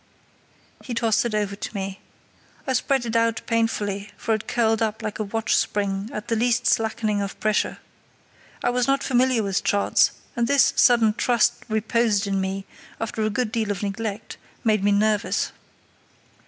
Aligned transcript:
He 0.83 0.95
tossed 0.95 1.25
it 1.25 1.35
over 1.35 1.55
to 1.55 1.75
me. 1.75 1.99
I 2.65 2.73
spread 2.73 3.05
it 3.05 3.15
out 3.15 3.43
painfully, 3.45 4.09
for 4.17 4.33
it 4.33 4.47
curled 4.47 4.81
up 4.81 5.03
like 5.03 5.19
a 5.19 5.23
watch 5.23 5.55
spring 5.55 6.09
at 6.11 6.27
the 6.27 6.35
least 6.35 6.65
slackening 6.65 7.21
of 7.21 7.39
pressure. 7.39 7.77
I 8.63 8.71
was 8.71 8.87
not 8.87 9.03
familiar 9.03 9.43
with 9.43 9.63
charts, 9.63 10.13
and 10.35 10.47
this 10.47 10.73
sudden 10.75 11.13
trust 11.13 11.61
reposed 11.69 12.25
in 12.25 12.41
me, 12.41 12.65
after 12.99 13.21
a 13.21 13.29
good 13.29 13.51
deal 13.51 13.69
of 13.69 13.83
neglect, 13.83 14.37
made 14.63 14.83
me 14.83 14.91
nervous. 14.91 15.51